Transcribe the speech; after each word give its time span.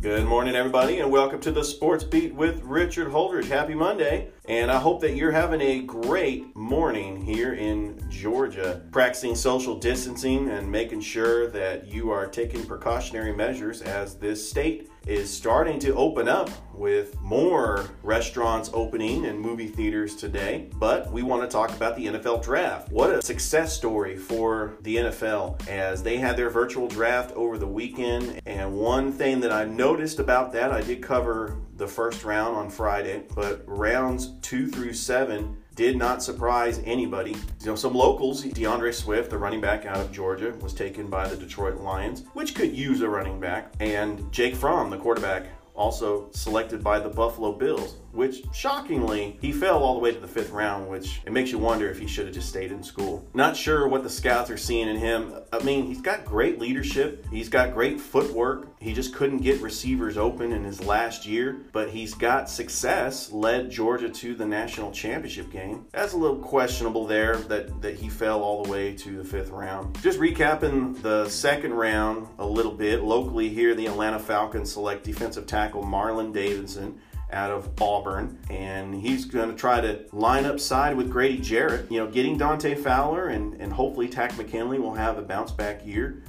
Good 0.00 0.24
morning, 0.24 0.56
everybody, 0.56 1.00
and 1.00 1.12
welcome 1.12 1.40
to 1.42 1.50
the 1.50 1.62
Sports 1.62 2.04
Beat 2.04 2.34
with 2.34 2.62
Richard 2.62 3.08
Holdridge. 3.08 3.48
Happy 3.48 3.74
Monday, 3.74 4.30
and 4.46 4.70
I 4.70 4.78
hope 4.78 5.02
that 5.02 5.14
you're 5.14 5.30
having 5.30 5.60
a 5.60 5.82
great 5.82 6.56
morning 6.56 7.20
here 7.20 7.52
in 7.52 8.02
Georgia, 8.08 8.80
practicing 8.92 9.34
social 9.34 9.76
distancing 9.78 10.48
and 10.48 10.72
making 10.72 11.02
sure 11.02 11.50
that 11.50 11.86
you 11.86 12.10
are 12.10 12.26
taking 12.26 12.64
precautionary 12.64 13.34
measures 13.34 13.82
as 13.82 14.16
this 14.16 14.48
state 14.48 14.90
is 15.10 15.28
starting 15.28 15.76
to 15.80 15.92
open 15.96 16.28
up 16.28 16.48
with 16.72 17.20
more 17.20 17.90
restaurants 18.04 18.70
opening 18.72 19.26
and 19.26 19.40
movie 19.40 19.66
theaters 19.66 20.14
today. 20.14 20.70
But 20.76 21.10
we 21.10 21.24
want 21.24 21.42
to 21.42 21.48
talk 21.48 21.70
about 21.72 21.96
the 21.96 22.06
NFL 22.06 22.44
draft. 22.44 22.92
What 22.92 23.10
a 23.10 23.20
success 23.20 23.76
story 23.76 24.16
for 24.16 24.76
the 24.82 24.96
NFL 24.96 25.66
as 25.68 26.04
they 26.04 26.18
had 26.18 26.36
their 26.36 26.48
virtual 26.48 26.86
draft 26.86 27.32
over 27.32 27.58
the 27.58 27.66
weekend. 27.66 28.40
And 28.46 28.72
one 28.72 29.10
thing 29.10 29.40
that 29.40 29.50
I 29.50 29.64
noticed 29.64 30.20
about 30.20 30.52
that, 30.52 30.70
I 30.70 30.80
did 30.80 31.02
cover 31.02 31.56
the 31.76 31.88
first 31.88 32.22
round 32.22 32.56
on 32.56 32.70
Friday, 32.70 33.24
but 33.34 33.64
rounds 33.66 34.34
two 34.42 34.68
through 34.68 34.92
seven 34.92 35.56
did 35.80 35.96
not 35.96 36.22
surprise 36.22 36.82
anybody. 36.84 37.30
You 37.30 37.66
know, 37.68 37.74
some 37.74 37.94
locals, 37.94 38.44
DeAndre 38.44 38.92
Swift, 38.92 39.30
the 39.30 39.38
running 39.38 39.62
back 39.62 39.86
out 39.86 39.96
of 39.96 40.12
Georgia, 40.12 40.54
was 40.60 40.74
taken 40.74 41.06
by 41.06 41.26
the 41.26 41.38
Detroit 41.38 41.80
Lions, 41.80 42.24
which 42.34 42.54
could 42.54 42.76
use 42.76 43.00
a 43.00 43.08
running 43.08 43.40
back, 43.40 43.72
and 43.80 44.30
Jake 44.30 44.54
Fromm, 44.54 44.90
the 44.90 44.98
quarterback, 44.98 45.46
also 45.74 46.30
selected 46.32 46.84
by 46.84 46.98
the 46.98 47.08
Buffalo 47.08 47.52
Bills, 47.52 47.96
which 48.12 48.42
shockingly, 48.52 49.38
he 49.40 49.52
fell 49.52 49.82
all 49.82 49.94
the 49.94 50.00
way 50.00 50.12
to 50.12 50.20
the 50.20 50.28
fifth 50.28 50.50
round, 50.50 50.86
which 50.86 51.22
it 51.24 51.32
makes 51.32 51.50
you 51.50 51.56
wonder 51.56 51.88
if 51.88 51.98
he 51.98 52.06
should 52.06 52.26
have 52.26 52.34
just 52.34 52.50
stayed 52.50 52.72
in 52.72 52.82
school. 52.82 53.26
Not 53.32 53.56
sure 53.56 53.88
what 53.88 54.02
the 54.02 54.10
scouts 54.10 54.50
are 54.50 54.58
seeing 54.58 54.86
in 54.86 54.96
him. 54.96 55.32
I 55.50 55.60
mean, 55.60 55.86
he's 55.86 56.02
got 56.02 56.26
great 56.26 56.58
leadership, 56.58 57.24
he's 57.30 57.48
got 57.48 57.72
great 57.72 57.98
footwork. 57.98 58.68
He 58.80 58.94
just 58.94 59.14
couldn't 59.14 59.42
get 59.42 59.60
receivers 59.60 60.16
open 60.16 60.52
in 60.52 60.64
his 60.64 60.82
last 60.82 61.26
year, 61.26 61.60
but 61.70 61.90
he's 61.90 62.14
got 62.14 62.48
success, 62.48 63.30
led 63.30 63.70
Georgia 63.70 64.08
to 64.08 64.34
the 64.34 64.46
national 64.46 64.90
championship 64.90 65.52
game. 65.52 65.84
That's 65.92 66.14
a 66.14 66.16
little 66.16 66.38
questionable 66.38 67.06
there 67.06 67.36
that, 67.36 67.82
that 67.82 67.96
he 67.96 68.08
fell 68.08 68.42
all 68.42 68.64
the 68.64 68.70
way 68.70 68.94
to 68.94 69.18
the 69.18 69.24
fifth 69.24 69.50
round. 69.50 70.00
Just 70.00 70.18
recapping 70.18 71.00
the 71.02 71.28
second 71.28 71.74
round 71.74 72.26
a 72.38 72.46
little 72.46 72.72
bit, 72.72 73.02
locally 73.02 73.50
here, 73.50 73.74
the 73.74 73.84
Atlanta 73.84 74.18
Falcons 74.18 74.72
select 74.72 75.04
defensive 75.04 75.46
tackle 75.46 75.84
Marlon 75.84 76.32
Davidson 76.32 76.98
out 77.32 77.50
of 77.50 77.70
Auburn, 77.80 78.38
and 78.48 78.94
he's 78.94 79.24
going 79.24 79.50
to 79.50 79.56
try 79.56 79.80
to 79.80 80.04
line 80.12 80.44
up 80.44 80.58
side 80.58 80.96
with 80.96 81.10
Grady 81.10 81.38
Jarrett. 81.38 81.90
You 81.90 82.00
know, 82.00 82.10
getting 82.10 82.36
Dante 82.38 82.74
Fowler 82.74 83.28
and, 83.28 83.60
and 83.60 83.72
hopefully 83.72 84.08
Takk 84.08 84.36
McKinley 84.36 84.78
will 84.78 84.94
have 84.94 85.18
a 85.18 85.22
bounce 85.22 85.52
back 85.52 85.84
year. 85.86 86.22